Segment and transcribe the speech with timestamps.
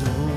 [0.00, 0.27] the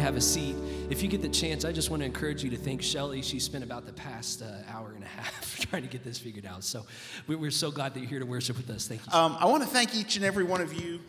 [0.00, 0.56] have a seat.
[0.90, 3.22] If you get the chance, I just want to encourage you to thank Shelly.
[3.22, 6.46] She spent about the past uh, hour and a half trying to get this figured
[6.46, 6.64] out.
[6.64, 6.86] So
[7.26, 8.88] we're so glad that you're here to worship with us.
[8.88, 9.12] Thank you.
[9.12, 11.00] Um, I want to thank each and every one of you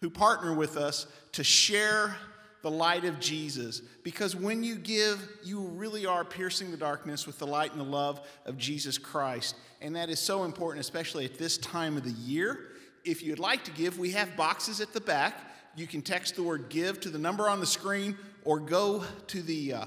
[0.00, 2.16] who partner with us to share
[2.62, 3.80] the light of Jesus.
[4.02, 7.84] Because when you give, you really are piercing the darkness with the light and the
[7.84, 9.56] love of Jesus Christ.
[9.80, 12.68] And that is so important, especially at this time of the year.
[13.04, 15.49] If you'd like to give, we have boxes at the back.
[15.76, 19.42] You can text the word give to the number on the screen or go to
[19.42, 19.84] the uh,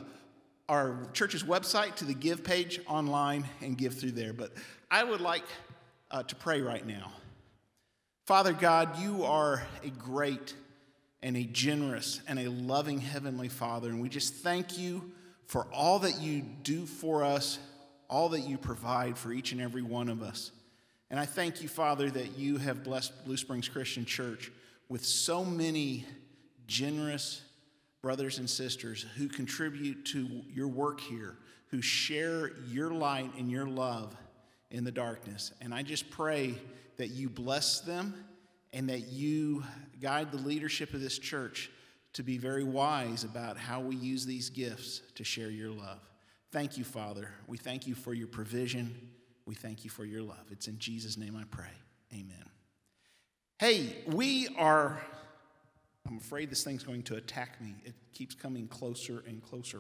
[0.70, 4.34] our church's website to the give page online and give through there.
[4.34, 4.54] But
[4.90, 5.44] I would like
[6.10, 7.12] uh, to pray right now.
[8.26, 10.56] Father God, you are a great
[11.22, 13.90] and a generous and a loving Heavenly Father.
[13.90, 15.12] And we just thank you
[15.48, 17.60] for all that you do for us,
[18.10, 20.52] all that you provide for each and every one of us.
[21.10, 24.52] And I thank you, Father, that you have blessed Blue Springs Christian Church
[24.94, 26.06] with so many
[26.68, 27.42] generous
[28.04, 31.36] brothers and sisters who contribute to your work here,
[31.72, 34.16] who share your light and your love
[34.70, 35.52] in the darkness.
[35.62, 36.54] And I just pray
[36.98, 38.14] that you bless them
[38.72, 39.64] and that you
[40.00, 41.72] guide the leadership of this church
[42.14, 46.08] to be very wise about how we use these gifts to share your love.
[46.52, 47.32] Thank you, Father.
[47.48, 48.96] We thank you for your provision.
[49.48, 50.46] We thank you for your love.
[50.52, 51.74] It's in Jesus' name I pray.
[52.14, 52.46] Amen.
[53.64, 55.02] Hey, we are,
[56.06, 57.74] I'm afraid this thing's going to attack me.
[57.86, 59.80] It keeps coming closer and closer.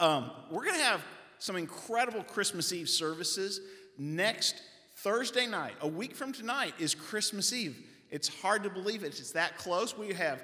[0.00, 1.00] Um, we're going to have
[1.38, 3.60] some incredible Christmas Eve services
[3.96, 4.60] next
[4.96, 5.74] Thursday night.
[5.80, 7.76] A week from tonight is Christmas Eve.
[8.10, 9.16] It's hard to believe it.
[9.20, 9.96] It's that close.
[9.96, 10.42] We have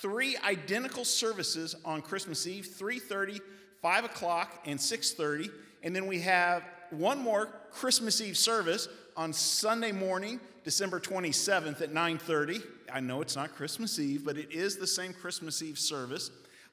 [0.00, 3.40] three identical services on Christmas Eve 3.30,
[3.82, 5.50] 5 o'clock, and 6.30.
[5.82, 8.86] And then we have one more Christmas Eve service
[9.18, 12.62] on Sunday morning, December 27th at 9.30.
[12.90, 16.30] I know it's not Christmas Eve, but it is the same Christmas Eve service.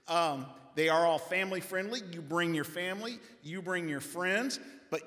[0.07, 2.01] Um, they are all family friendly.
[2.13, 4.59] You bring your family, you bring your friends,
[4.91, 5.01] but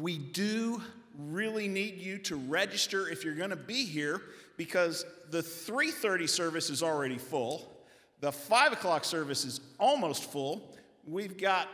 [0.00, 0.80] we do
[1.18, 4.22] really need you to register if you're going to be here
[4.56, 7.76] because the 3.30 service is already full.
[8.20, 10.76] The 5 o'clock service is almost full.
[11.04, 11.68] We've got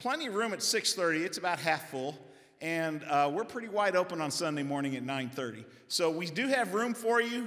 [0.00, 1.24] plenty of room at 6.30.
[1.24, 2.18] It's about half full.
[2.60, 5.64] And uh, we're pretty wide open on Sunday morning at 9.30.
[5.86, 7.46] So we do have room for you,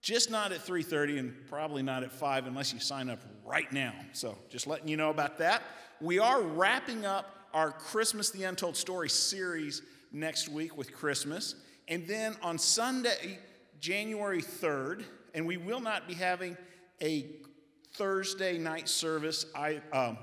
[0.00, 3.92] just not at 3.30 and probably not at 5 unless you sign up right now.
[4.12, 5.62] So just letting you know about that.
[6.00, 9.82] We are wrapping up our Christmas the Untold Story series
[10.12, 11.56] next week with Christmas.
[11.88, 13.38] And then on Sunday,
[13.80, 16.56] January 3rd, and we will not be having
[17.02, 17.26] a
[17.94, 20.18] Thursday night service, I, um,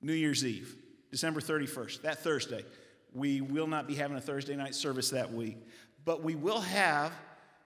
[0.00, 0.76] New Year's Eve,
[1.14, 2.64] December 31st, that Thursday.
[3.12, 5.58] We will not be having a Thursday night service that week,
[6.04, 7.12] but we will have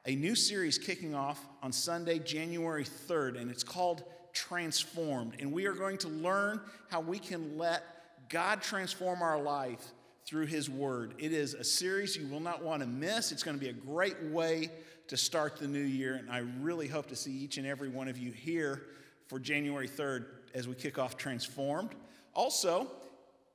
[0.04, 5.36] a new series kicking off on Sunday, January 3rd, and it's called Transformed.
[5.40, 9.94] And we are going to learn how we can let God transform our life
[10.26, 11.14] through His Word.
[11.16, 13.32] It is a series you will not want to miss.
[13.32, 14.70] It's going to be a great way
[15.06, 18.08] to start the new year, and I really hope to see each and every one
[18.08, 18.88] of you here
[19.26, 21.94] for January 3rd as we kick off Transformed.
[22.34, 22.88] Also,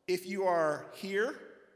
[0.07, 1.35] if you are here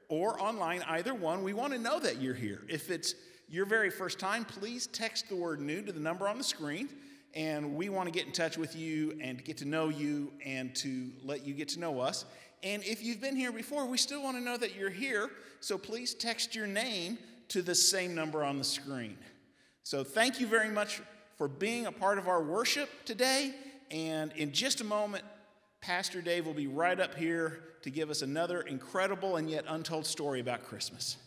[0.09, 2.61] or online, either one, we want to know that you're here.
[2.67, 3.15] If it's
[3.49, 6.89] your very first time, please text the word new to the number on the screen.
[7.33, 10.75] And we want to get in touch with you and get to know you and
[10.77, 12.25] to let you get to know us.
[12.63, 15.29] And if you've been here before, we still want to know that you're here.
[15.59, 17.17] So please text your name
[17.49, 19.17] to the same number on the screen.
[19.83, 21.01] So thank you very much
[21.37, 23.53] for being a part of our worship today.
[23.91, 25.23] And in just a moment,
[25.81, 30.05] Pastor Dave will be right up here to give us another incredible and yet untold
[30.05, 31.17] story about Christmas.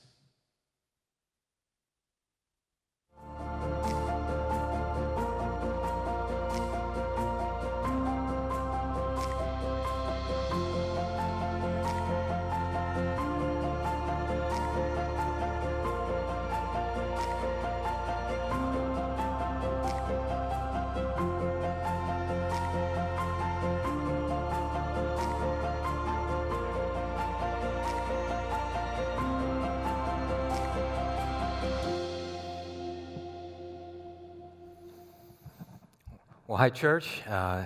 [36.50, 37.22] Well, hi, church.
[37.28, 37.62] Uh,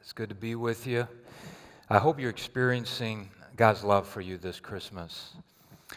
[0.00, 1.06] it's good to be with you.
[1.88, 5.34] I hope you're experiencing God's love for you this Christmas.
[5.92, 5.94] I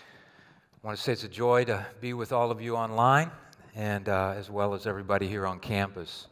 [0.83, 3.31] want to say it's a joy to be with all of you online
[3.75, 6.27] and uh, as well as everybody here on campus.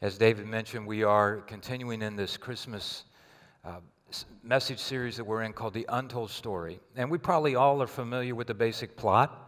[0.00, 3.02] As David mentioned, we are continuing in this Christmas
[3.64, 3.80] uh,
[4.44, 6.78] message series that we're in called The Untold Story.
[6.94, 9.47] And we probably all are familiar with the basic plot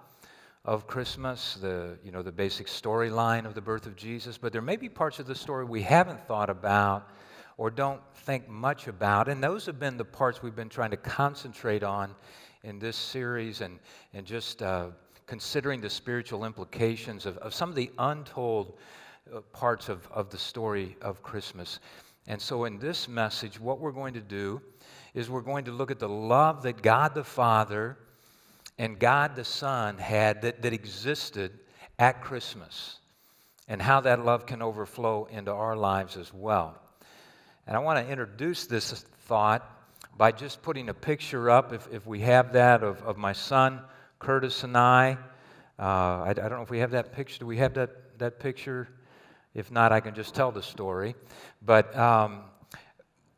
[0.65, 4.61] of Christmas, the, you know, the basic storyline of the birth of Jesus, but there
[4.61, 7.09] may be parts of the story we haven't thought about
[7.57, 9.29] or don't think much about.
[9.29, 12.15] And those have been the parts we've been trying to concentrate on
[12.63, 13.79] in this series and,
[14.13, 14.89] and just uh,
[15.27, 18.79] considering the spiritual implications of, of some of the untold
[19.35, 21.81] uh, parts of, of the story of Christmas.
[22.27, 24.61] And so, in this message, what we're going to do
[25.15, 27.97] is we're going to look at the love that God the Father
[28.81, 31.53] and God the Son had that, that existed
[31.99, 32.99] at Christmas
[33.69, 36.81] and how that love can overflow into our lives as well.
[37.67, 39.71] And I want to introduce this thought
[40.17, 43.83] by just putting a picture up, if, if we have that, of, of my son,
[44.19, 45.19] Curtis, and I.
[45.79, 46.31] Uh, I.
[46.31, 47.41] I don't know if we have that picture.
[47.41, 48.89] Do we have that, that picture?
[49.53, 51.15] If not, I can just tell the story.
[51.61, 52.45] But um,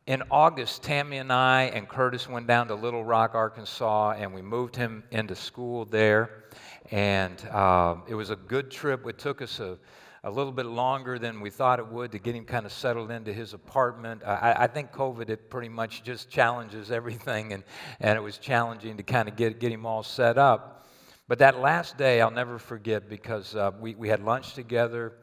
[0.05, 4.41] in August, Tammy and I and Curtis went down to Little Rock, Arkansas, and we
[4.41, 6.43] moved him into school there.
[6.91, 9.07] And uh, it was a good trip.
[9.07, 9.77] It took us a,
[10.25, 13.11] a little bit longer than we thought it would to get him kind of settled
[13.11, 14.23] into his apartment.
[14.25, 17.63] I, I think COVID, it pretty much just challenges everything, and,
[18.01, 20.85] and it was challenging to kind of get, get him all set up.
[21.29, 25.13] But that last day, I'll never forget because uh, we, we had lunch together.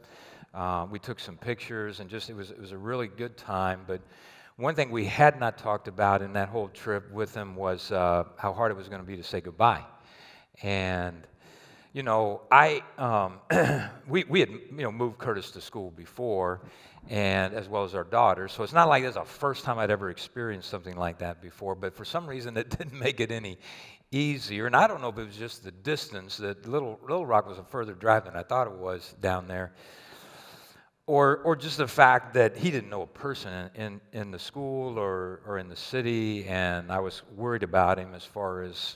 [0.55, 3.81] Uh, we took some pictures, and just it was, it was a really good time.
[3.85, 4.01] But
[4.61, 8.25] one thing we had not talked about in that whole trip with him was uh,
[8.37, 9.83] how hard it was going to be to say goodbye.
[10.61, 11.25] And,
[11.93, 13.39] you know, I, um,
[14.07, 16.61] we, we had, you know, moved Curtis to school before,
[17.09, 18.47] and as well as our daughter.
[18.47, 21.41] So it's not like this is the first time I'd ever experienced something like that
[21.41, 23.57] before, but for some reason it didn't make it any
[24.11, 24.67] easier.
[24.67, 27.57] And I don't know if it was just the distance that Little, Little Rock was
[27.57, 29.73] a further drive than I thought it was down there
[31.11, 34.97] or, or just the fact that he didn't know a person in, in the school
[34.97, 38.95] or, or in the city, and I was worried about him as far as,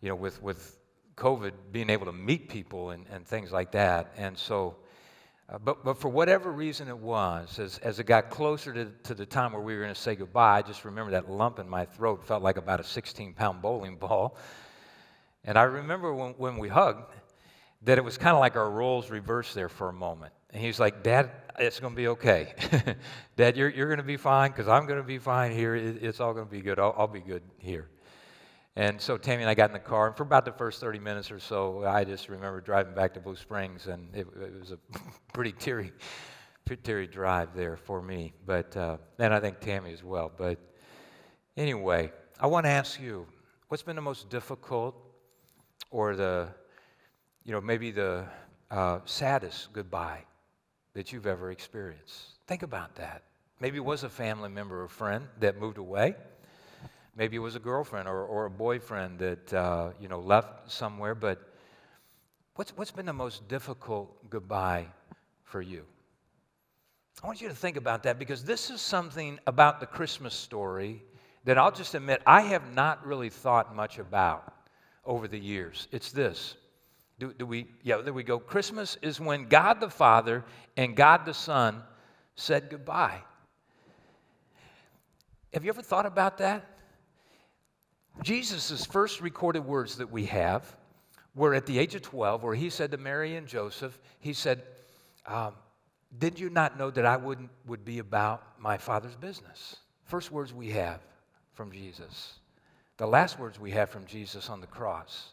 [0.00, 0.76] you know, with, with
[1.16, 4.12] COVID, being able to meet people and, and things like that.
[4.16, 4.78] And so,
[5.48, 9.14] uh, but, but for whatever reason it was, as, as it got closer to, to
[9.14, 11.68] the time where we were going to say goodbye, I just remember that lump in
[11.68, 14.36] my throat felt like about a 16 pound bowling ball.
[15.44, 17.14] And I remember when, when we hugged
[17.82, 20.32] that it was kind of like our roles reversed there for a moment.
[20.50, 22.54] And he's like, Dad, it's going to be okay.
[23.36, 25.74] Dad, you're, you're going to be fine because I'm going to be fine here.
[25.74, 26.78] It, it's all going to be good.
[26.78, 27.88] I'll, I'll be good here.
[28.76, 31.00] And so Tammy and I got in the car, and for about the first 30
[31.00, 34.70] minutes or so, I just remember driving back to Blue Springs, and it, it was
[34.70, 34.78] a
[35.32, 35.92] pretty teary,
[36.64, 38.32] pretty teary drive there for me.
[38.46, 40.30] But uh, and I think Tammy as well.
[40.34, 40.60] But
[41.56, 43.26] anyway, I want to ask you,
[43.66, 44.94] what's been the most difficult,
[45.90, 46.48] or the,
[47.44, 48.26] you know, maybe the
[48.70, 50.22] uh, saddest goodbye
[50.98, 52.24] that you've ever experienced.
[52.48, 53.22] Think about that.
[53.60, 56.16] Maybe it was a family member or friend that moved away.
[57.14, 61.14] Maybe it was a girlfriend or, or a boyfriend that uh, you know left somewhere.
[61.14, 61.38] But
[62.56, 64.88] what's, what's been the most difficult goodbye
[65.44, 65.84] for you?
[67.22, 71.00] I want you to think about that because this is something about the Christmas story
[71.44, 74.52] that I'll just admit I have not really thought much about
[75.04, 75.86] over the years.
[75.92, 76.56] It's this
[77.18, 78.38] do, do we, yeah, there we go.
[78.38, 80.44] Christmas is when God the Father
[80.76, 81.82] and God the Son
[82.36, 83.20] said goodbye.
[85.52, 86.64] Have you ever thought about that?
[88.22, 90.76] Jesus' first recorded words that we have
[91.34, 94.62] were at the age of 12, where he said to Mary and Joseph, He said,
[95.26, 95.54] um,
[96.18, 99.76] Did you not know that I wouldn't, would be about my Father's business?
[100.04, 101.00] First words we have
[101.52, 102.34] from Jesus.
[102.96, 105.32] The last words we have from Jesus on the cross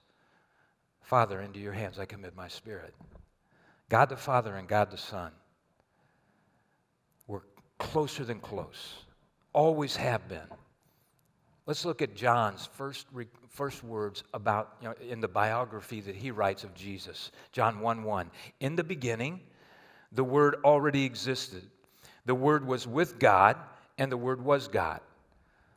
[1.05, 2.95] Father, into your hands I commit my spirit.
[3.89, 5.31] God the Father and God the Son
[7.27, 7.43] were
[7.77, 9.05] closer than close,
[9.53, 10.47] always have been.
[11.67, 13.05] Let's look at John's first,
[13.49, 17.31] first words about, you know, in the biography that he writes of Jesus.
[17.51, 18.31] John 1 1.
[18.59, 19.41] In the beginning,
[20.11, 21.63] the Word already existed.
[22.25, 23.57] The Word was with God,
[23.99, 25.01] and the Word was God.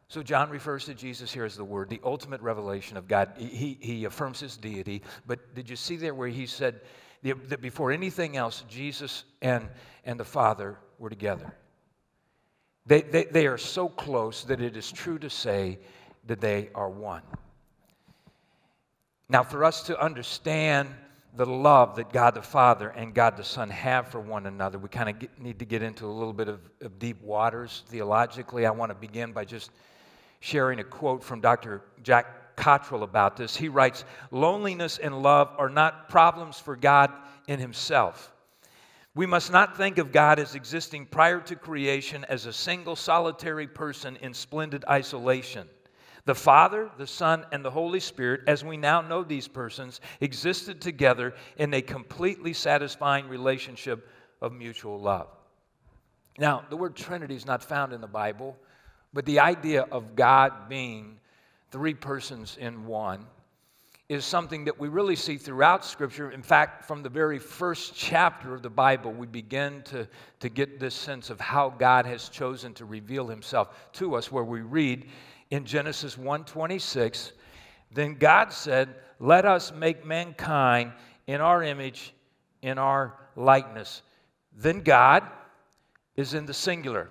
[0.08, 3.32] So John refers to Jesus here as the Word, the ultimate revelation of God.
[3.36, 5.02] He, he affirms his deity.
[5.26, 6.80] But did you see there where he said
[7.22, 9.68] that before anything else, Jesus and,
[10.04, 11.52] and the Father were together?
[12.86, 15.78] They, they, they are so close that it is true to say
[16.26, 17.22] that they are one.
[19.28, 20.88] Now, for us to understand
[21.36, 24.88] the love that God the Father and God the Son have for one another, we
[24.88, 28.64] kind of need to get into a little bit of, of deep waters theologically.
[28.64, 29.70] I want to begin by just
[30.40, 31.82] sharing a quote from Dr.
[32.02, 33.56] Jack Cottrell about this.
[33.56, 37.12] He writes Loneliness and love are not problems for God
[37.46, 38.32] in Himself.
[39.14, 43.66] We must not think of God as existing prior to creation as a single solitary
[43.66, 45.68] person in splendid isolation.
[46.24, 50.80] The Father, the Son, and the Holy Spirit, as we now know these persons, existed
[50.80, 54.08] together in a completely satisfying relationship
[54.42, 55.28] of mutual love.
[56.38, 58.56] Now, the word Trinity is not found in the Bible,
[59.12, 61.18] but the idea of God being
[61.70, 63.26] three persons in one
[64.08, 66.30] is something that we really see throughout Scripture.
[66.30, 70.08] In fact, from the very first chapter of the Bible, we begin to,
[70.40, 74.44] to get this sense of how God has chosen to reveal himself to us, where
[74.44, 75.06] we read
[75.50, 77.32] in Genesis 1:26,
[77.90, 80.92] then God said, Let us make mankind
[81.26, 82.14] in our image,
[82.62, 84.02] in our likeness.
[84.56, 85.22] Then God
[86.16, 87.10] is in the singular.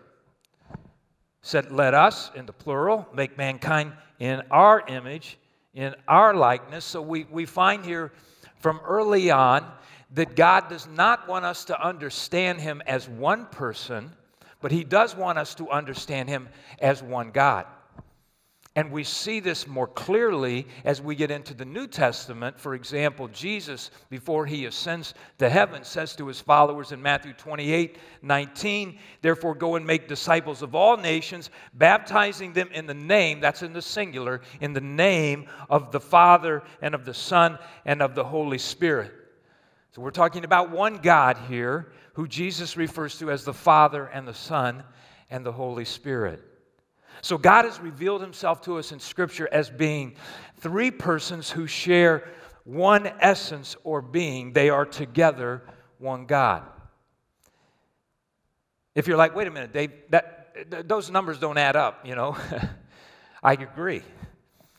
[1.41, 5.37] Said, Let us, in the plural, make mankind in our image
[5.77, 6.83] in our likeness.
[6.83, 8.11] So we, we find here
[8.59, 9.63] from early on
[10.15, 14.11] that God does not want us to understand Him as one person,
[14.59, 17.67] but He does want us to understand Him as one God.
[18.77, 22.59] And we see this more clearly as we get into the New Testament.
[22.59, 27.97] For example, Jesus, before he ascends to heaven, says to his followers in Matthew 28
[28.21, 33.63] 19, Therefore, go and make disciples of all nations, baptizing them in the name, that's
[33.63, 38.13] in the singular, in the name of the Father and of the Son and of
[38.13, 39.11] the Holy Spirit.
[39.89, 44.27] So we're talking about one God here who Jesus refers to as the Father and
[44.27, 44.83] the Son
[45.31, 46.43] and the Holy Spirit.
[47.21, 50.15] So God has revealed himself to us in Scripture as being
[50.57, 52.27] three persons who share
[52.63, 54.53] one essence or being.
[54.53, 55.63] They are together
[55.99, 56.63] one God.
[58.93, 62.35] If you're like, wait a minute, Dave, that, those numbers don't add up, you know,
[63.43, 64.01] I agree.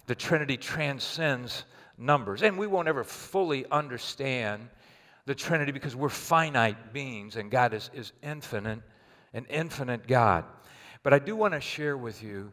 [0.06, 1.64] The Trinity transcends
[1.96, 2.42] numbers.
[2.42, 4.68] And we won't ever fully understand
[5.26, 8.80] the Trinity because we're finite beings and God is, is infinite,
[9.34, 10.44] an infinite God.
[11.02, 12.52] But I do want to share with you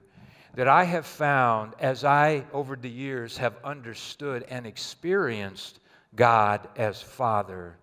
[0.56, 5.80] that I have found as I, over the years, have understood and experienced
[6.16, 7.78] God as Father,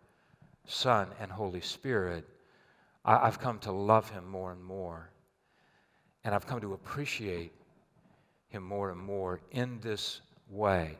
[0.66, 2.26] Son, and Holy Spirit,
[3.04, 5.10] I've come to love Him more and more.
[6.24, 7.52] And I've come to appreciate
[8.48, 10.96] Him more and more in this way.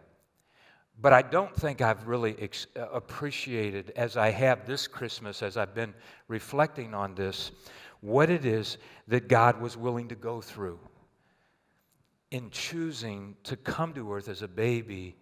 [1.01, 5.57] But I don't think I've really ex- uh, appreciated, as I have this Christmas, as
[5.57, 5.95] I've been
[6.29, 7.51] reflecting on this,
[8.03, 8.77] what it is
[9.09, 10.79] that God was willing to go through
[12.31, 15.17] in choosing to come to earth as a baby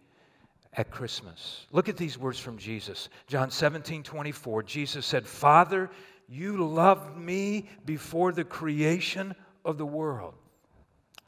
[0.75, 1.67] at Christmas.
[1.73, 3.09] Look at these words from Jesus.
[3.27, 4.63] John 17, 24.
[4.63, 5.91] Jesus said, Father,
[6.29, 10.35] you loved me before the creation of the world.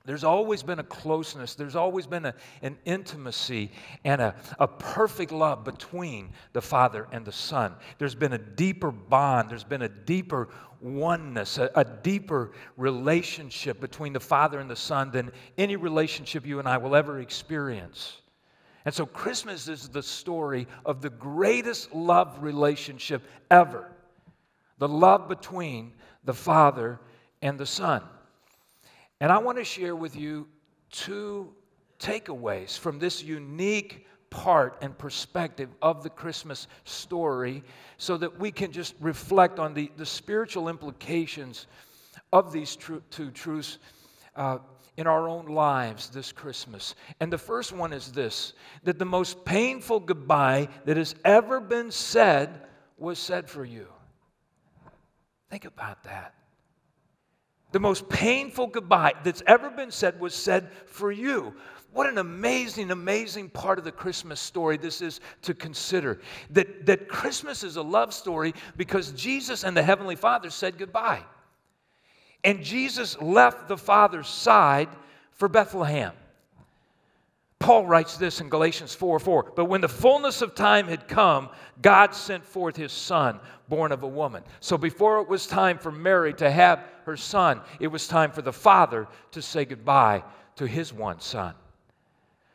[0.05, 3.71] There's always been a closeness, there's always been a, an intimacy
[4.05, 7.75] and a, a perfect love between the Father and the Son.
[7.99, 10.49] There's been a deeper bond, there's been a deeper
[10.81, 16.59] oneness, a, a deeper relationship between the Father and the Son than any relationship you
[16.59, 18.19] and I will ever experience.
[18.85, 23.89] And so, Christmas is the story of the greatest love relationship ever
[24.79, 25.93] the love between
[26.25, 26.99] the Father
[27.41, 28.03] and the Son.
[29.23, 30.49] And I want to share with you
[30.91, 31.55] two
[32.01, 37.63] takeaways from this unique part and perspective of the Christmas story
[37.99, 41.69] so that we can just reflect on the, the spiritual implications
[42.33, 43.79] of these tr- two truths
[44.35, 44.59] uh,
[44.97, 46.97] in our own lives this Christmas.
[47.21, 51.93] And the first one is this that the most painful goodbye that has ever been
[51.93, 52.63] said
[52.99, 53.87] was said for you.
[55.49, 56.35] Think about that.
[57.73, 61.55] The most painful goodbye that's ever been said was said for you.
[61.93, 66.21] What an amazing, amazing part of the Christmas story this is to consider.
[66.51, 71.23] That, that Christmas is a love story because Jesus and the Heavenly Father said goodbye.
[72.45, 74.89] And Jesus left the Father's side
[75.33, 76.13] for Bethlehem.
[77.63, 79.53] Paul writes this in Galatians 4 4.
[79.55, 81.49] But when the fullness of time had come,
[81.81, 84.43] God sent forth his son, born of a woman.
[84.59, 88.43] So before it was time for Mary to have her son, it was time for
[88.43, 90.25] the father to say goodbye
[90.57, 91.55] to his one son.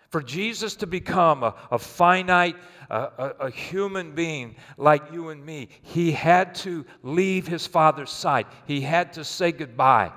[0.10, 2.58] For Jesus to become a, a finite,
[2.90, 8.48] a, a, human being like you and me, he had to leave his father's side.
[8.66, 10.12] He had to say goodbye.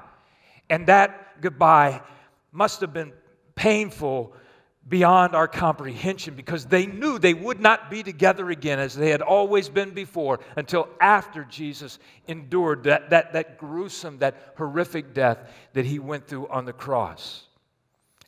[0.68, 2.02] And that goodbye
[2.52, 3.12] must have been
[3.54, 4.34] painful
[4.88, 9.22] beyond our comprehension because they knew they would not be together again as they had
[9.22, 15.38] always been before until after Jesus endured that, that, that gruesome, that horrific death
[15.74, 17.44] that he went through on the cross.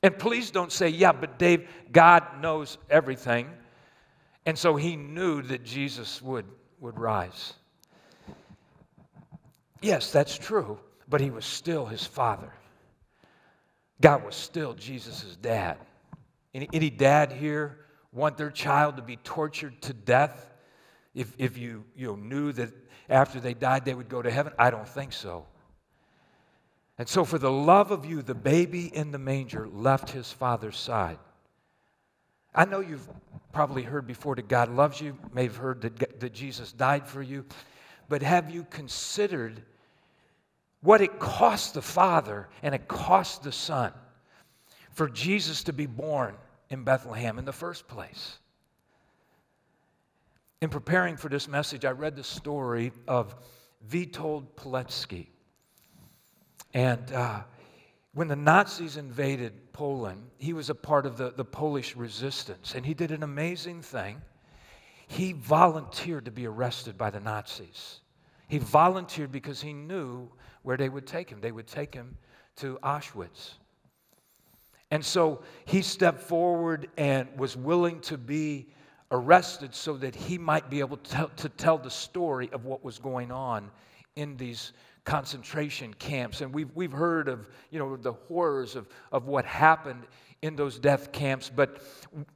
[0.03, 3.49] And please don't say, yeah, but Dave, God knows everything.
[4.45, 6.47] And so he knew that Jesus would,
[6.81, 7.55] would rise.
[9.81, 12.53] Yes, that's true, but he was still his father.
[14.01, 15.79] God was still Jesus' dad.
[16.55, 17.79] Any, any dad here
[18.13, 20.53] want their child to be tortured to death
[21.15, 22.71] if, if you, you know, knew that
[23.09, 24.53] after they died they would go to heaven?
[24.59, 25.47] I don't think so.
[26.99, 30.77] And so, for the love of you, the baby in the manger left his father's
[30.77, 31.19] side.
[32.55, 33.09] I know you've
[33.53, 37.23] probably heard before that God loves you, may have heard that, that Jesus died for
[37.23, 37.47] you,
[38.09, 39.63] but have you considered
[40.83, 43.93] what it cost the Father and it cost the Son
[44.91, 46.35] for Jesus to be born
[46.73, 48.39] in Bethlehem in the first place?
[50.61, 53.35] In preparing for this message, I read the story of
[53.91, 55.27] Witold Pilecki.
[56.73, 57.43] And uh,
[58.15, 62.87] when the Nazis invaded Poland, he was a part of the, the Polish resistance, and
[62.87, 64.23] he did an amazing thing.
[65.09, 68.01] He volunteered to be arrested by the Nazis.
[68.49, 70.31] He volunteered because he knew
[70.63, 71.41] where they would take him.
[71.41, 72.17] They would take him
[72.57, 73.55] to Auschwitz.
[74.93, 78.67] And so he stepped forward and was willing to be
[79.11, 82.85] arrested so that he might be able to tell, to tell the story of what
[82.85, 83.71] was going on
[84.17, 84.75] in these
[85.05, 86.43] concentration camps.
[86.43, 90.03] And we've, we've heard of, you know, the horrors of, of what happened
[90.43, 91.49] in those death camps.
[91.49, 91.81] But,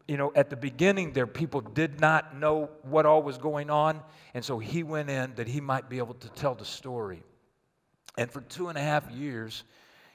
[0.09, 4.01] you know, at the beginning there, people did not know what all was going on.
[4.33, 7.23] And so he went in that he might be able to tell the story.
[8.17, 9.65] And for two and a half years,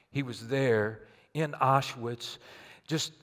[0.10, 1.02] he was there
[1.34, 2.38] in Auschwitz,
[2.88, 3.14] just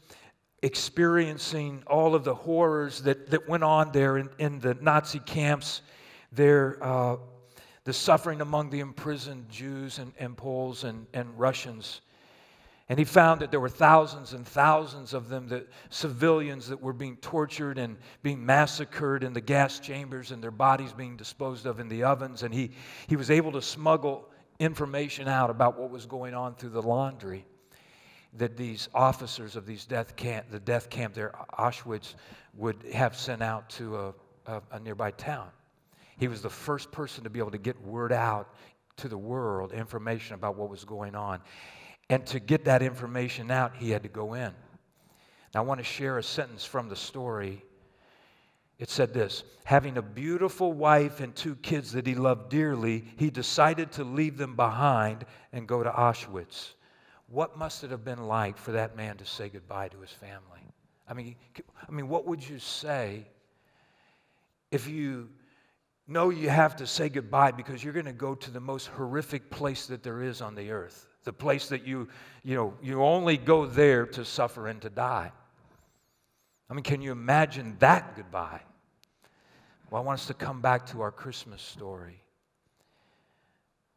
[0.63, 5.83] experiencing all of the horrors that, that went on there in, in the Nazi camps,
[6.33, 7.17] there, uh,
[7.85, 12.01] the suffering among the imprisoned Jews and, and Poles and, and Russians.
[12.89, 16.95] And he found that there were thousands and thousands of them, the civilians that were
[16.95, 21.81] being tortured and being massacred in the gas chambers and their bodies being disposed of
[21.81, 22.43] in the ovens.
[22.43, 22.71] And he,
[23.07, 27.45] he was able to smuggle information out about what was going on through the laundry
[28.35, 32.15] that these officers of these death camp, the death camp there, Auschwitz,
[32.55, 34.15] would have sent out to a,
[34.47, 35.49] a, a nearby town.
[36.19, 38.55] He was the first person to be able to get word out
[38.99, 41.41] to the world, information about what was going on.
[42.11, 44.53] And to get that information out, he had to go in.
[45.55, 47.63] Now, I want to share a sentence from the story
[48.79, 53.31] it said this Having a beautiful wife and two kids that he loved dearly, he
[53.31, 56.75] decided to leave them behind and go to Auschwitz.
[57.29, 60.61] What must it have been like for that man to say goodbye to his family?
[61.07, 61.37] I mean,
[61.87, 63.27] I mean, what would you say
[64.71, 65.29] if you
[66.07, 69.51] know you have to say goodbye because you're going to go to the most horrific
[69.51, 71.07] place that there is on the earth?
[71.25, 72.09] The place that you,
[72.45, 75.31] you know, you only go there to suffer and to die.
[76.71, 78.61] I mean, can you imagine that goodbye?
[79.91, 82.23] Well, I want us to come back to our Christmas story.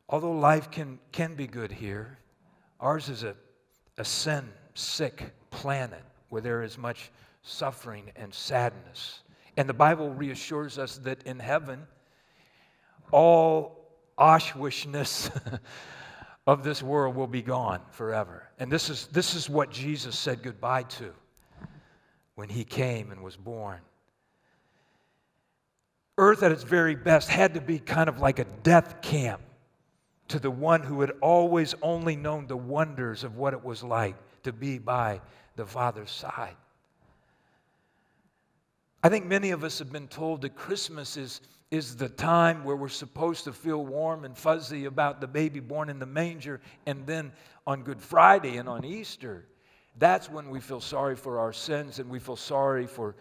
[0.10, 2.17] Although life can, can be good here,
[2.82, 3.36] ours is a,
[3.98, 7.12] a sin sick planet where there is much
[7.44, 9.22] suffering and sadness.
[9.58, 11.86] And the Bible reassures us that in heaven,
[13.12, 13.78] all
[14.17, 15.32] Auschwitzness
[16.48, 18.50] of this world will be gone forever.
[18.60, 21.13] And this is, this is what Jesus said goodbye to
[22.36, 23.80] when he came and was born.
[26.17, 29.41] Earth at its very best had to be kind of like a death camp
[30.32, 34.15] to the one who had always only known the wonders of what it was like
[34.44, 35.22] to be by
[35.56, 36.56] the Father's side.
[39.04, 42.76] I think many of us have been told that Christmas is, is the time where
[42.76, 47.06] we're supposed to feel warm and fuzzy about the baby born in the manger, and
[47.06, 47.34] then
[47.67, 49.46] on Good Friday and on Easter,
[49.98, 53.15] that's when we feel sorry for our sins and we feel sorry for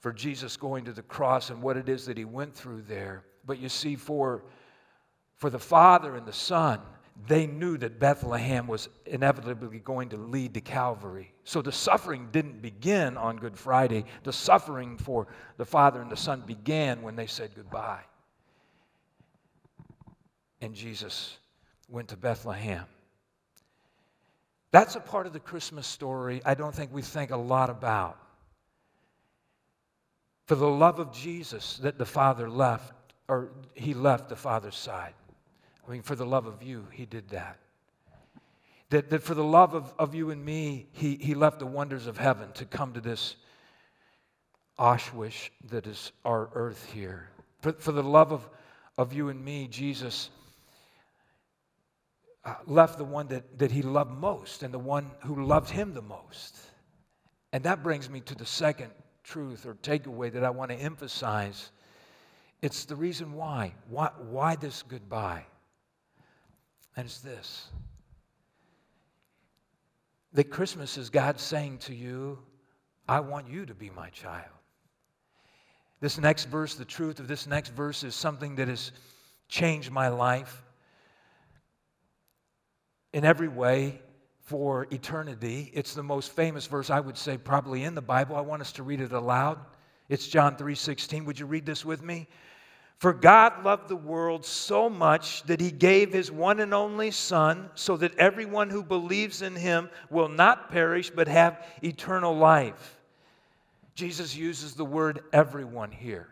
[0.00, 3.24] for Jesus going to the cross and what it is that he went through there.
[3.44, 4.44] But you see, for,
[5.36, 6.80] for the Father and the Son,
[7.26, 11.32] they knew that Bethlehem was inevitably going to lead to Calvary.
[11.44, 14.04] So the suffering didn't begin on Good Friday.
[14.24, 18.02] The suffering for the Father and the Son began when they said goodbye.
[20.60, 21.38] And Jesus
[21.88, 22.84] went to Bethlehem.
[24.70, 28.18] That's a part of the Christmas story I don't think we think a lot about
[30.46, 32.92] for the love of Jesus that the Father left,
[33.28, 35.14] or he left the Father's side.
[35.86, 37.58] I mean, for the love of you, he did that.
[38.90, 42.06] That, that for the love of, of you and me, he, he left the wonders
[42.06, 43.36] of heaven to come to this
[44.78, 47.30] Auschwitz that is our earth here.
[47.60, 48.48] For, for the love of,
[48.98, 50.30] of you and me, Jesus
[52.44, 55.94] uh, left the one that, that he loved most and the one who loved him
[55.94, 56.56] the most.
[57.52, 58.90] And that brings me to the second
[59.24, 61.70] truth or takeaway that I want to emphasize.
[62.62, 63.74] It's the reason why.
[63.88, 65.44] Why, why this goodbye?
[66.96, 67.68] And it's this
[70.32, 72.38] that Christmas is God saying to you,
[73.08, 74.50] I want you to be my child.
[76.00, 78.92] This next verse, the truth of this next verse is something that has
[79.48, 80.62] changed my life
[83.14, 83.98] in every way
[84.40, 85.70] for eternity.
[85.72, 88.36] It's the most famous verse I would say probably in the Bible.
[88.36, 89.58] I want us to read it aloud.
[90.10, 91.24] It's John 3:16.
[91.24, 92.28] Would you read this with me?
[92.98, 97.68] For God loved the world so much that he gave his one and only Son,
[97.74, 102.98] so that everyone who believes in him will not perish but have eternal life.
[103.94, 106.28] Jesus uses the word everyone here.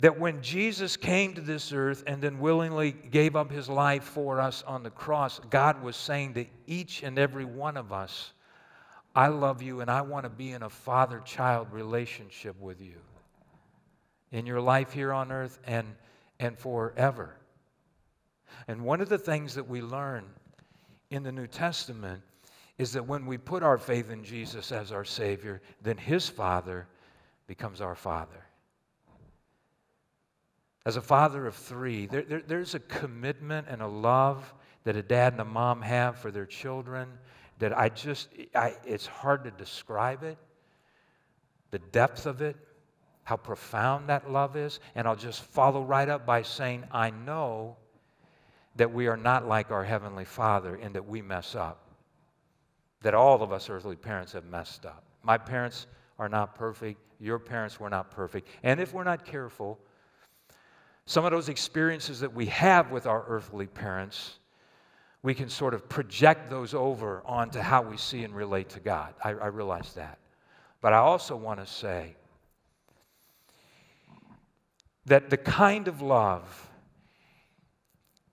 [0.00, 4.40] That when Jesus came to this earth and then willingly gave up his life for
[4.40, 8.32] us on the cross, God was saying to each and every one of us,
[9.16, 13.00] I love you and I want to be in a father child relationship with you
[14.32, 15.86] in your life here on earth and,
[16.38, 17.36] and forever.
[18.66, 20.24] And one of the things that we learn
[21.10, 22.22] in the New Testament
[22.76, 26.86] is that when we put our faith in Jesus as our Savior, then His Father
[27.46, 28.44] becomes our Father.
[30.86, 35.02] As a father of three, there, there, there's a commitment and a love that a
[35.02, 37.08] dad and a mom have for their children
[37.58, 40.38] that I just, I, it's hard to describe it,
[41.72, 42.56] the depth of it
[43.28, 44.80] how profound that love is.
[44.94, 47.76] And I'll just follow right up by saying, I know
[48.76, 51.90] that we are not like our Heavenly Father in that we mess up,
[53.02, 55.04] that all of us earthly parents have messed up.
[55.22, 55.88] My parents
[56.18, 58.48] are not perfect, your parents were not perfect.
[58.62, 59.78] And if we're not careful,
[61.04, 64.38] some of those experiences that we have with our earthly parents,
[65.22, 69.12] we can sort of project those over onto how we see and relate to God.
[69.22, 70.16] I, I realize that.
[70.80, 72.14] But I also want to say
[75.08, 76.68] that the kind of love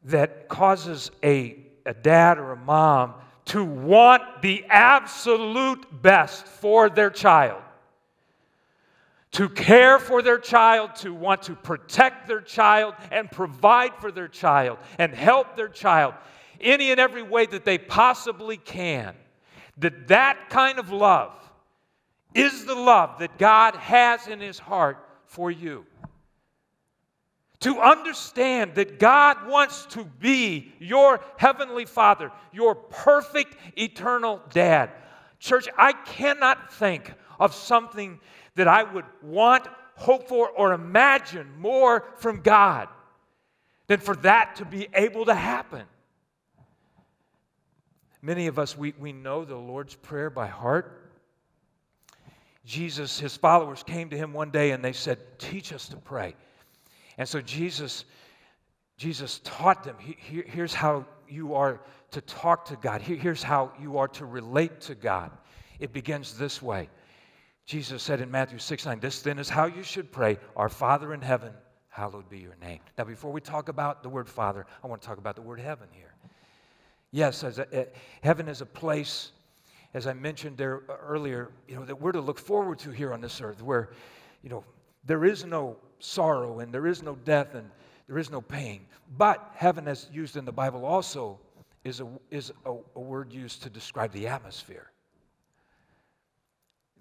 [0.06, 3.14] that causes a, a dad or a mom
[3.46, 7.62] to want the absolute best for their child,
[9.32, 14.28] to care for their child, to want to protect their child and provide for their
[14.28, 16.14] child and help their child
[16.62, 19.16] any and every way that they possibly can.
[19.78, 21.34] That that kind of love
[22.34, 25.86] is the love that God has in his heart for you
[27.66, 34.92] to understand that God wants to be your heavenly Father, your perfect eternal dad.
[35.40, 38.20] Church, I cannot think of something
[38.54, 42.88] that I would want, hope for, or imagine more from God
[43.88, 45.86] than for that to be able to happen.
[48.22, 51.12] Many of us, we, we know the Lord's Prayer by heart.
[52.64, 56.36] Jesus, his followers came to him one day and they said, Teach us to pray.
[57.18, 58.06] And so Jesus,
[58.98, 64.08] Jesus taught them here's how you are to talk to God, here's how you are
[64.10, 65.32] to relate to God.
[65.80, 66.90] It begins this way.
[67.66, 71.14] Jesus said in Matthew 6 9, This then is how you should pray Our Father
[71.14, 71.52] in heaven,
[71.90, 72.80] hallowed be your name.
[72.98, 75.60] Now, before we talk about the word Father, I want to talk about the word
[75.60, 76.14] heaven here.
[77.12, 77.88] Yes, as a, a,
[78.22, 79.32] heaven is a place,
[79.94, 83.22] as I mentioned there earlier, you know, that we're to look forward to here on
[83.22, 83.90] this earth, where,
[84.44, 84.64] you know,
[85.06, 87.70] there is no sorrow and there is no death and
[88.08, 88.86] there is no pain.
[89.18, 91.40] But heaven, as used in the Bible, also
[91.84, 94.92] is a, is a, a word used to describe the atmosphere.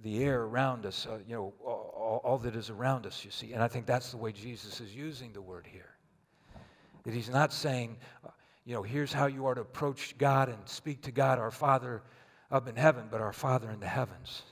[0.02, 3.54] The air around us, uh, you know, all, all that is around us, you see.
[3.54, 5.90] And I think that's the way Jesus is using the word here.
[7.04, 8.28] That he's not saying, uh,
[8.66, 12.02] you know, here's how you are to approach God and speak to God, our Father
[12.50, 14.42] up in heaven, but our Father in the heavens.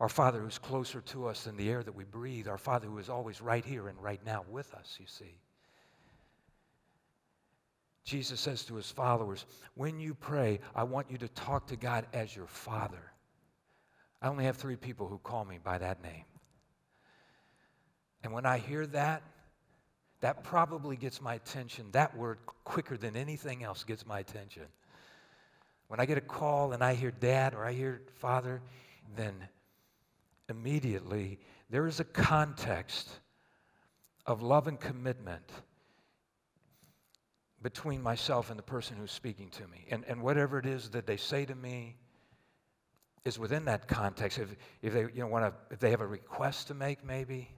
[0.00, 2.48] Our Father who's closer to us than the air that we breathe.
[2.48, 5.36] Our Father who is always right here and right now with us, you see.
[8.04, 12.06] Jesus says to his followers, When you pray, I want you to talk to God
[12.14, 13.12] as your Father.
[14.22, 16.24] I only have three people who call me by that name.
[18.24, 19.22] And when I hear that,
[20.20, 21.86] that probably gets my attention.
[21.92, 24.64] That word, quicker than anything else, gets my attention.
[25.88, 28.60] When I get a call and I hear dad or I hear father,
[29.16, 29.34] then
[30.50, 31.38] immediately,
[31.70, 33.08] there is a context
[34.26, 35.50] of love and commitment
[37.62, 39.86] between myself and the person who's speaking to me.
[39.90, 41.96] And, and whatever it is that they say to me
[43.24, 44.38] is within that context.
[44.38, 47.48] If, if they you know, want to, if they have a request to make, maybe.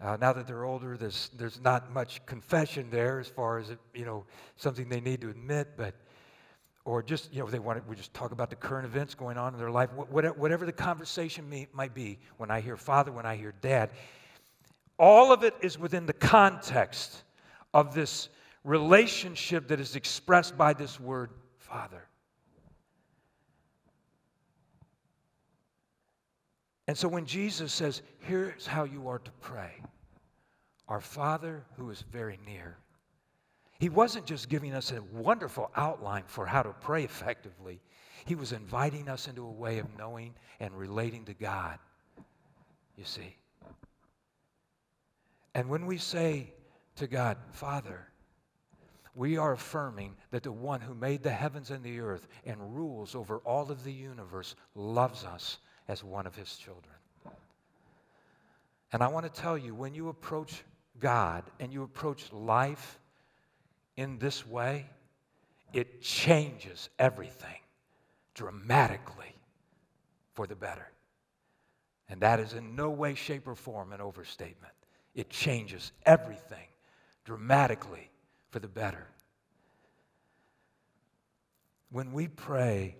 [0.00, 4.04] Uh, now that they're older, there's, there's not much confession there as far as, you
[4.04, 5.94] know, something they need to admit, but
[6.86, 9.36] or just, you know, they want to, we just talk about the current events going
[9.36, 13.26] on in their life, whatever the conversation may, might be, when I hear father, when
[13.26, 13.90] I hear dad,
[14.96, 17.24] all of it is within the context
[17.74, 18.28] of this
[18.62, 22.06] relationship that is expressed by this word father.
[26.86, 29.72] And so when Jesus says, Here's how you are to pray
[30.86, 32.78] Our Father who is very near,
[33.78, 37.80] he wasn't just giving us a wonderful outline for how to pray effectively,
[38.24, 41.78] he was inviting us into a way of knowing and relating to God,
[42.96, 43.36] you see.
[45.54, 46.52] And when we say
[46.96, 48.08] to God, Father,
[49.14, 53.14] we are affirming that the one who made the heavens and the earth and rules
[53.14, 55.58] over all of the universe loves us
[55.88, 56.94] as one of his children.
[58.92, 60.62] And I want to tell you, when you approach
[60.98, 62.98] God and you approach life
[63.96, 64.86] in this way,
[65.72, 67.60] it changes everything
[68.34, 69.34] dramatically
[70.34, 70.90] for the better.
[72.08, 74.72] And that is in no way, shape, or form an overstatement.
[75.14, 76.66] It changes everything
[77.24, 78.10] dramatically
[78.50, 79.08] for the better.
[81.90, 82.96] When we pray,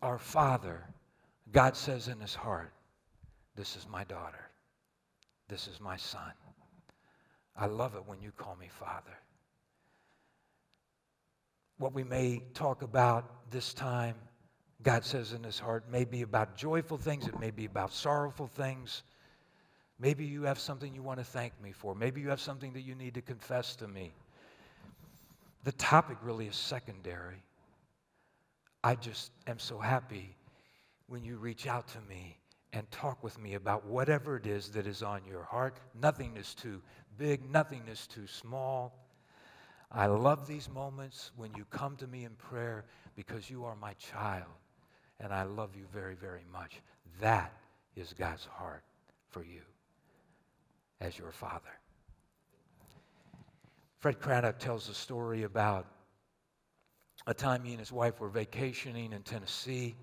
[0.00, 0.84] Our Father,
[1.52, 2.72] God says in his heart,
[3.56, 4.48] This is my daughter.
[5.48, 6.32] This is my son.
[7.56, 9.18] I love it when you call me Father.
[11.78, 14.16] What we may talk about this time,
[14.82, 18.48] God says in his heart, may be about joyful things, it may be about sorrowful
[18.48, 19.04] things.
[20.00, 21.94] Maybe you have something you want to thank me for.
[21.94, 24.12] Maybe you have something that you need to confess to me.
[25.64, 27.42] The topic really is secondary.
[28.82, 30.36] I just am so happy
[31.08, 32.38] when you reach out to me
[32.72, 35.78] and talk with me about whatever it is that is on your heart.
[36.00, 36.80] Nothing is too
[37.16, 39.07] big, nothing is too small.
[39.90, 42.84] I love these moments when you come to me in prayer
[43.16, 44.52] because you are my child
[45.20, 46.80] and I love you very, very much.
[47.20, 47.52] That
[47.96, 48.84] is God's heart
[49.30, 49.62] for you
[51.00, 51.78] as your father.
[53.98, 55.86] Fred Craddock tells a story about
[57.26, 59.96] a time he and his wife were vacationing in Tennessee,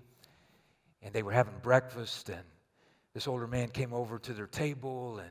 [1.02, 2.42] and they were having breakfast, and
[3.14, 5.30] this older man came over to their table and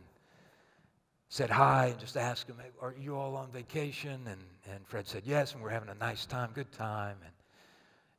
[1.30, 4.22] said hi and just asked him, Are you all on vacation?
[4.28, 7.18] And, and Fred said, Yes, and we're having a nice time, good time.
[7.24, 7.34] And,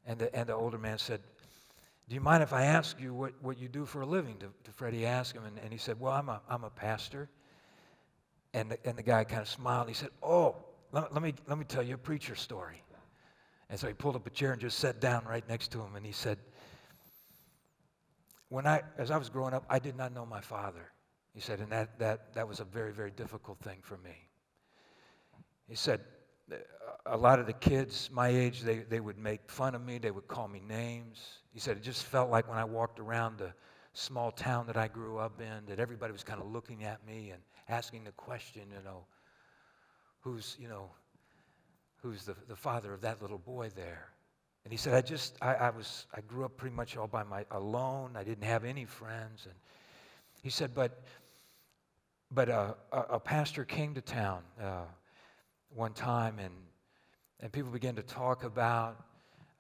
[0.07, 1.21] and, the, and the older man said,
[2.09, 4.37] Do you mind if I ask you what, what you do for a living?
[4.39, 7.29] To, to asked him, and, and he said, Well, I'm a, I'm a pastor.
[8.55, 9.89] And the, and the guy kind of smiled.
[9.89, 10.57] He said, Oh,
[10.93, 12.83] let, let, me, let me tell you a preacher story.
[13.69, 15.97] And so he pulled up a chair and just sat down right next to him.
[15.97, 16.39] And he said,
[18.49, 20.93] when I, as I was growing up, I did not know my father.
[21.37, 24.27] He said, and that, that, that was a very, very difficult thing for me.
[25.69, 26.01] He said,
[27.05, 29.99] a lot of the kids my age, they, they would make fun of me.
[29.99, 31.41] They would call me names.
[31.53, 33.53] He said, it just felt like when I walked around the
[33.93, 37.33] small town that I grew up in, that everybody was kind of looking at me
[37.33, 39.05] and asking the question, you know,
[40.21, 40.89] who's, you know,
[42.01, 44.09] who's the, the father of that little boy there?
[44.65, 47.25] And he said, I just, I, I, was, I grew up pretty much all by
[47.25, 48.13] my, alone.
[48.17, 49.45] I didn't have any friends.
[49.45, 49.55] And
[50.43, 51.03] he said, but,
[52.31, 54.83] but uh, a, a, pastor came to town uh,
[55.75, 56.55] one time and,
[57.41, 59.05] and people began to talk about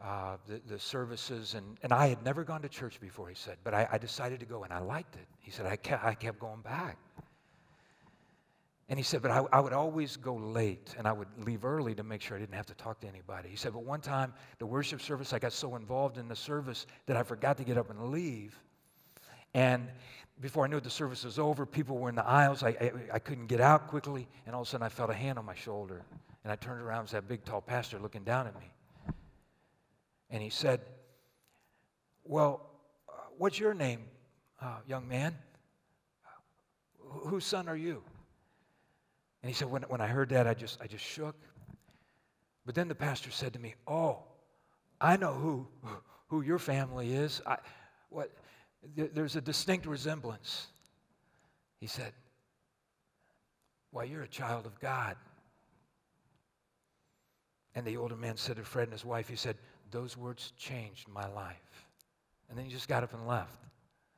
[0.01, 1.55] uh, the, the services.
[1.55, 4.41] And, and I had never gone to church before, he said, but I, I decided
[4.41, 5.27] to go and I liked it.
[5.39, 6.99] He said, I kept, I kept going back.
[8.89, 11.93] And he said, but I, I, would always go late and I would leave early
[11.97, 13.49] to make sure I didn't have to talk to anybody.
[13.49, 16.87] He said, but one time, the worship service, I got so involved in the service
[17.07, 18.57] that I forgot to get up and leave.
[19.57, 19.89] And
[20.43, 21.65] before I knew it, the service was over.
[21.65, 22.63] People were in the aisles.
[22.63, 24.29] I, I, I couldn't get out quickly.
[24.45, 26.03] And all of a sudden, I felt a hand on my shoulder.
[26.45, 28.71] And I turned around and that big, tall pastor looking down at me.
[30.29, 30.83] And he said,
[32.23, 32.69] Well,
[33.09, 34.01] uh, what's your name,
[34.61, 35.35] uh, young man?
[37.01, 38.03] Whose son are you?
[39.43, 41.35] And he said, when, when I heard that, I just, I just shook.
[42.67, 44.19] But then the pastor said to me, Oh,
[45.01, 45.67] I know who,
[46.29, 47.41] who your family is.
[47.47, 47.57] I,
[48.11, 48.31] what,
[48.95, 50.66] there's a distinct resemblance.
[51.80, 52.12] He said,
[53.91, 55.16] Why, you're a child of God.
[57.74, 59.57] And the older man said to Fred and his wife, He said,
[59.91, 61.87] Those words changed my life.
[62.49, 63.59] And then he just got up and left.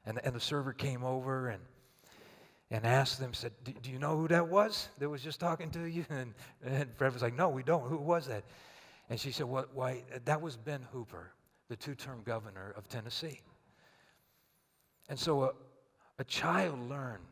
[0.06, 1.62] And the, and the server came over and
[2.70, 5.84] and asked them, said, Do you know who that was that was just talking to
[5.84, 6.04] you?
[6.10, 7.88] And, and Fred was like, No, we don't.
[7.88, 8.44] Who was that?
[9.10, 11.32] And she said, well, Why, that was Ben Hooper,
[11.68, 13.40] the two term governor of Tennessee.
[15.08, 15.50] And so a,
[16.18, 17.24] a child learned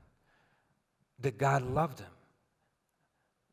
[1.21, 2.11] that God loved him,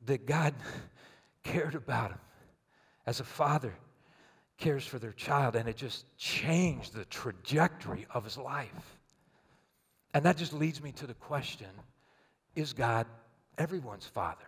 [0.06, 0.54] that God
[1.44, 2.20] cared about him
[3.06, 3.74] as a father
[4.58, 8.98] cares for their child, and it just changed the trajectory of his life.
[10.14, 11.68] And that just leads me to the question
[12.56, 13.08] is God
[13.58, 14.46] everyone's father?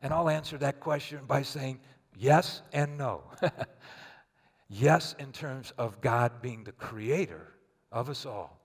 [0.00, 1.80] And I'll answer that question by saying
[2.16, 3.22] yes and no.
[4.68, 7.53] yes, in terms of God being the creator
[7.94, 8.58] of us all,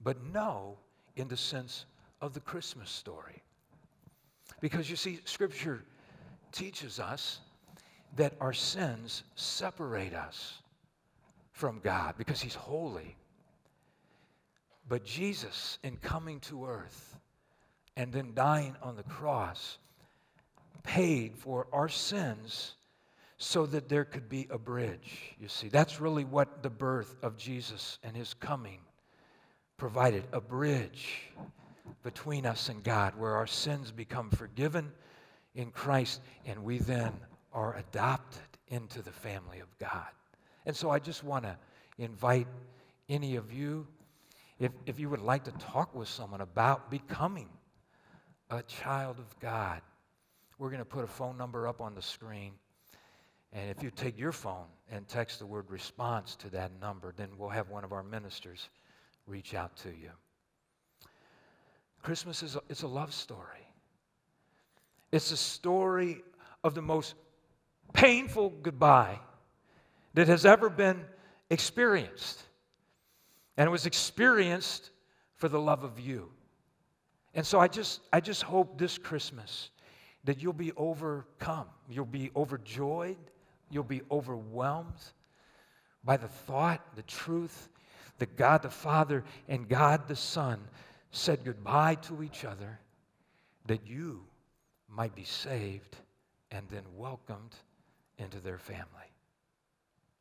[0.00, 0.78] but no
[1.16, 1.84] in the sense
[2.22, 3.42] of the Christmas story.
[4.60, 5.82] Because you see, Scripture
[6.52, 7.40] teaches us
[8.16, 10.62] that our sins separate us
[11.52, 13.16] from God because He's holy.
[14.88, 17.16] But Jesus, in coming to earth
[17.96, 19.78] and then dying on the cross,
[20.84, 22.74] paid for our sins
[23.38, 25.34] so that there could be a bridge.
[25.40, 28.80] You see, that's really what the birth of Jesus and His coming
[29.76, 31.22] provided a bridge
[32.02, 34.90] between us and God where our sins become forgiven
[35.54, 37.12] in Christ and we then
[37.52, 40.08] are adopted into the family of God.
[40.66, 41.56] And so I just want to
[41.96, 42.48] invite
[43.08, 43.86] any of you,
[44.58, 47.48] if, if you would like to talk with someone about becoming
[48.50, 49.80] a child of God,
[50.58, 52.52] we're going to put a phone number up on the screen.
[53.52, 57.30] And if you take your phone and text the word response to that number, then
[57.38, 58.68] we'll have one of our ministers
[59.26, 60.10] reach out to you.
[62.02, 63.66] Christmas is a, it's a love story.
[65.12, 66.22] It's a story
[66.62, 67.14] of the most
[67.92, 69.18] painful goodbye
[70.14, 71.04] that has ever been
[71.50, 72.42] experienced.
[73.56, 74.90] And it was experienced
[75.36, 76.30] for the love of you.
[77.34, 79.70] And so I just, I just hope this Christmas
[80.24, 83.16] that you'll be overcome, you'll be overjoyed,
[83.70, 85.00] you'll be overwhelmed
[86.04, 87.68] by the thought, the truth
[88.18, 90.60] that God the Father and God the Son
[91.10, 92.78] said goodbye to each other,
[93.66, 94.24] that you
[94.88, 95.96] might be saved
[96.50, 97.54] and then welcomed
[98.18, 98.86] into their family.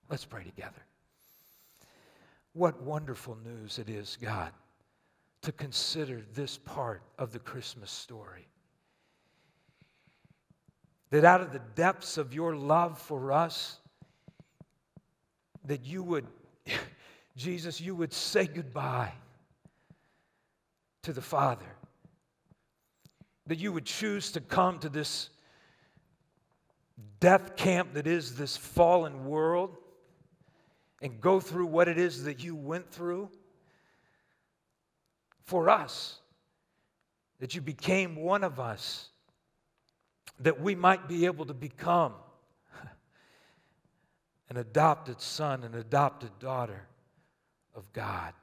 [0.09, 0.85] Let's pray together.
[2.53, 4.51] What wonderful news it is, God,
[5.41, 8.47] to consider this part of the Christmas story.
[11.09, 13.77] That out of the depths of your love for us,
[15.65, 16.25] that you would,
[17.37, 19.13] Jesus, you would say goodbye
[21.03, 21.65] to the Father.
[23.47, 25.29] That you would choose to come to this
[27.19, 29.77] death camp that is this fallen world
[31.01, 33.29] and go through what it is that you went through
[35.43, 36.19] for us,
[37.39, 39.09] that you became one of us,
[40.39, 42.13] that we might be able to become
[44.49, 46.87] an adopted son, an adopted daughter
[47.75, 48.33] of God.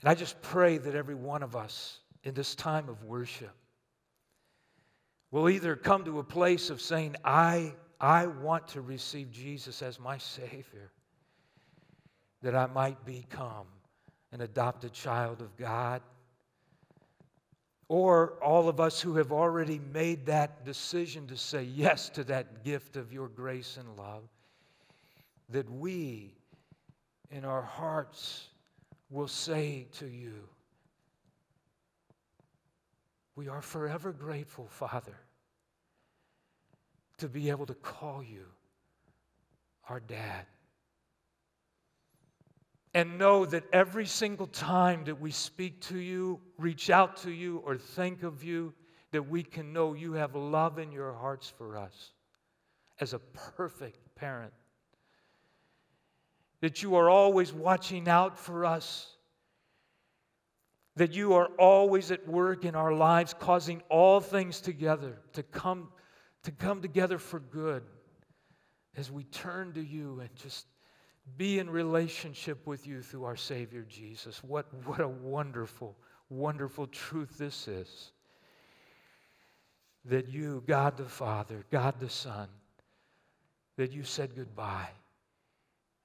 [0.00, 3.50] And I just pray that every one of us in this time of worship
[5.30, 9.98] will either come to a place of saying, I, I want to receive Jesus as
[9.98, 10.90] my Savior,
[12.42, 13.66] that I might become
[14.32, 16.00] an adopted child of God.
[17.88, 22.62] Or all of us who have already made that decision to say yes to that
[22.62, 24.24] gift of your grace and love,
[25.48, 26.34] that we
[27.30, 28.48] in our hearts
[29.10, 30.34] will say to you,
[33.36, 35.16] We are forever grateful, Father,
[37.18, 38.44] to be able to call you
[39.88, 40.44] our dad.
[42.94, 47.58] And know that every single time that we speak to you, reach out to you,
[47.58, 48.72] or think of you,
[49.12, 52.12] that we can know you have love in your hearts for us
[53.00, 54.52] as a perfect parent.
[56.60, 59.06] That you are always watching out for us,
[60.96, 65.88] that you are always at work in our lives, causing all things together to come,
[66.42, 67.82] to come together for good
[68.96, 70.66] as we turn to you and just
[71.36, 74.42] be in relationship with you through our Savior Jesus.
[74.42, 75.96] What, what a wonderful,
[76.30, 78.12] wonderful truth this is.
[80.04, 82.48] That you, God the Father, God the Son,
[83.76, 84.88] that you said goodbye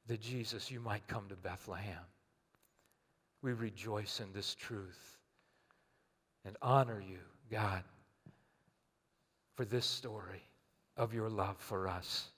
[0.07, 2.03] that Jesus, you might come to Bethlehem.
[3.41, 5.17] We rejoice in this truth
[6.45, 7.19] and honor you,
[7.49, 7.83] God,
[9.55, 10.43] for this story
[10.97, 12.29] of your love for us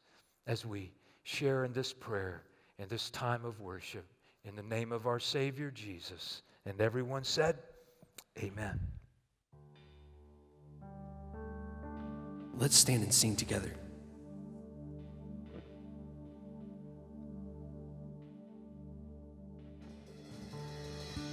[0.47, 0.91] as we
[1.23, 2.43] share in this prayer
[2.79, 4.05] in this time of worship
[4.43, 6.41] in the name of our Savior Jesus.
[6.65, 7.57] And everyone said,
[8.39, 8.79] Amen.
[12.57, 13.71] Let's stand and sing together.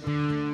[0.05, 0.52] You've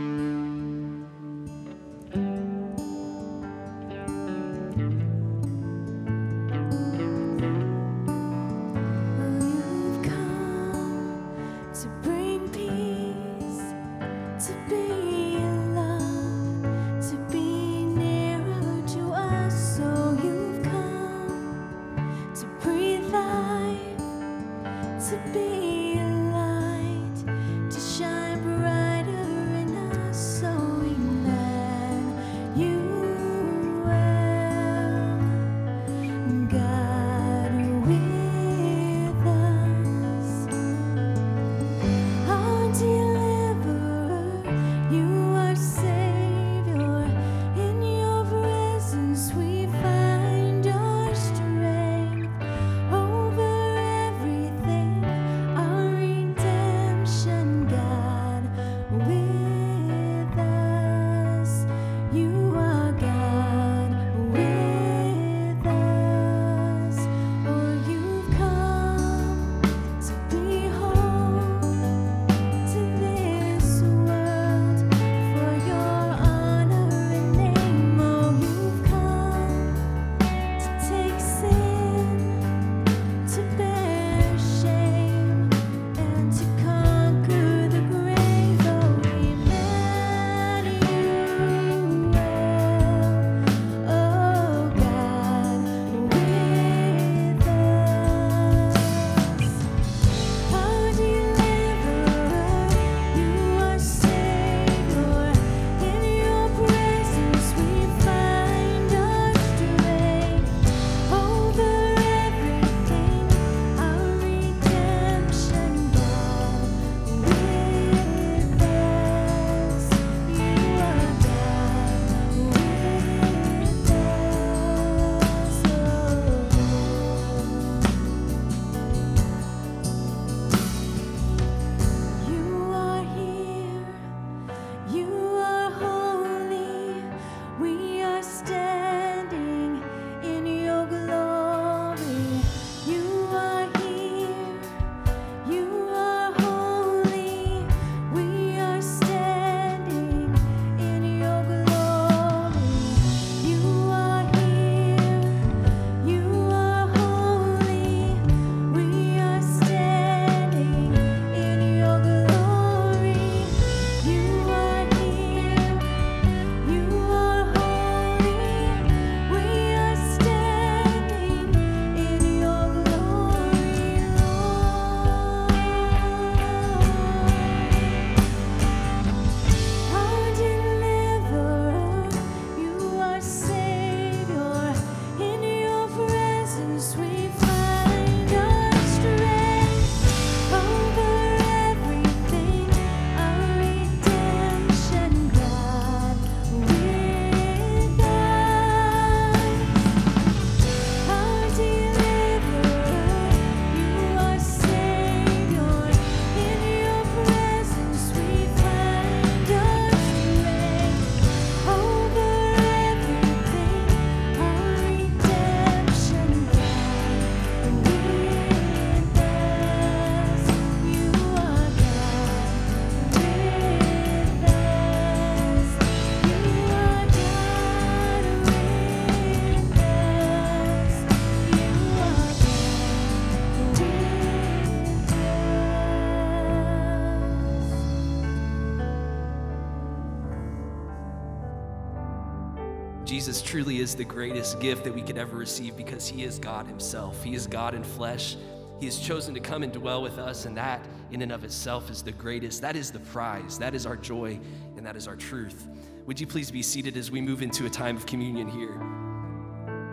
[243.06, 246.68] Jesus truly is the greatest gift that we could ever receive because he is God
[246.68, 247.24] himself.
[247.24, 248.36] He is God in flesh.
[248.80, 251.90] He has chosen to come and dwell with us, and that in and of itself
[251.90, 252.62] is the greatest.
[252.62, 253.58] That is the prize.
[253.60, 254.40] That is our joy,
[254.78, 255.68] and that is our truth.
[256.06, 258.82] Would you please be seated as we move into a time of communion here?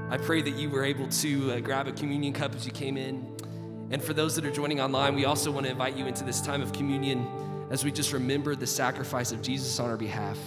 [0.09, 2.97] I pray that you were able to uh, grab a communion cup as you came
[2.97, 3.37] in.
[3.91, 6.41] And for those that are joining online, we also want to invite you into this
[6.41, 7.27] time of communion
[7.71, 10.39] as we just remember the sacrifice of Jesus on our behalf,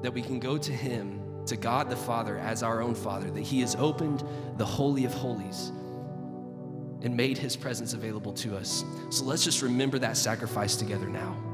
[0.00, 3.42] that we can go to Him, to God the Father, as our own Father, that
[3.42, 4.22] He has opened
[4.56, 5.72] the Holy of Holies
[7.02, 8.84] and made His presence available to us.
[9.10, 11.51] So let's just remember that sacrifice together now.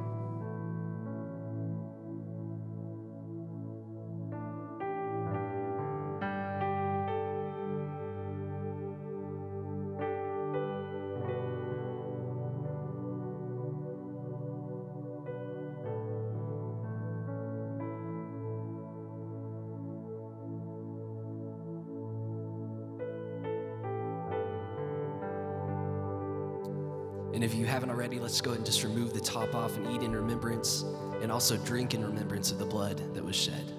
[27.98, 30.84] Already, let's go ahead and just remove the top off and eat in remembrance
[31.20, 33.77] and also drink in remembrance of the blood that was shed.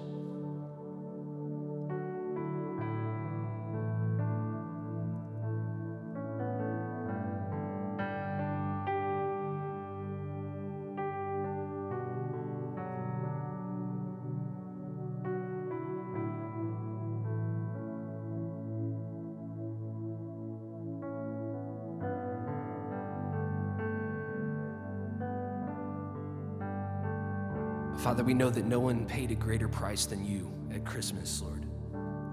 [28.00, 31.66] Father, we know that no one paid a greater price than you at Christmas, Lord.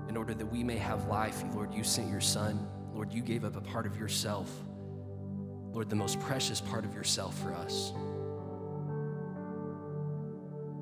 [0.08, 2.66] In order that we may have life, Lord, you sent your Son.
[2.94, 4.50] Lord, you gave up a part of yourself.
[5.74, 7.92] Lord, the most precious part of yourself for us.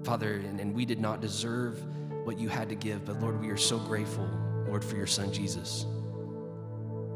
[0.04, 1.84] Father, and, and we did not deserve
[2.24, 4.30] what you had to give, but Lord, we are so grateful,
[4.68, 5.88] Lord, for your Son, Jesus.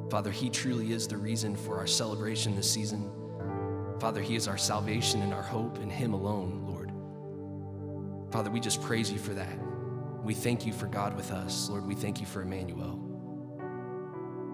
[0.09, 3.11] Father, he truly is the reason for our celebration this season.
[3.99, 6.68] Father, he is our salvation and our hope in him alone.
[8.39, 9.59] Father, we just praise you for that.
[10.23, 11.69] We thank you for God with us.
[11.69, 12.97] Lord, we thank you for Emmanuel.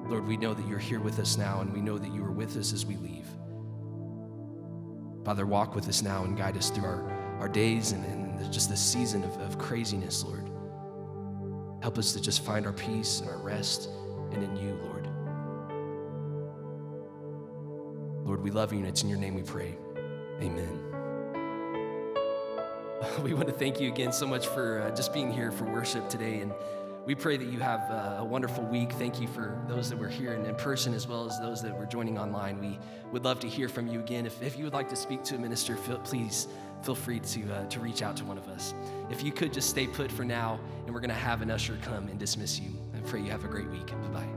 [0.08, 2.32] Lord, we know that you're here with us now, and we know that you are
[2.32, 3.28] with us as we leave.
[5.24, 8.72] Father, walk with us now and guide us through our, our days and, and just
[8.72, 10.50] this season of, of craziness, Lord.
[11.84, 13.90] Help us to just find our peace and our rest
[14.32, 15.08] and in you, Lord.
[18.26, 19.78] Lord, we love you, and it's in your name we pray.
[20.42, 20.95] Amen.
[23.24, 26.10] We want to thank you again so much for uh, just being here for worship
[26.10, 26.40] today.
[26.40, 26.54] And
[27.06, 28.92] we pray that you have uh, a wonderful week.
[28.94, 31.86] Thank you for those that were here in, person as well as those that were
[31.86, 32.60] joining online.
[32.60, 32.80] We
[33.12, 34.26] would love to hear from you again.
[34.26, 36.48] If, if you would like to speak to a minister, feel, please
[36.82, 38.74] feel free to, uh, to reach out to one of us.
[39.10, 41.78] If you could just stay put for now, and we're going to have an usher
[41.84, 42.70] come and dismiss you.
[42.96, 43.88] I pray you have a great week.
[43.88, 44.35] Bye bye.